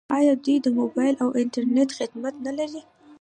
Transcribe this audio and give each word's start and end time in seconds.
آیا 0.17 0.33
دوی 0.43 0.57
د 0.63 0.67
موبایل 0.79 1.15
او 1.23 1.29
انټرنیټ 1.41 1.89
خدمات 1.97 2.35
نلري؟ 2.45 2.81